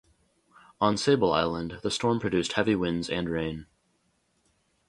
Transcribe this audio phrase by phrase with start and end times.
[0.79, 3.67] On Sable Island, the storm produced heavy winds and rain.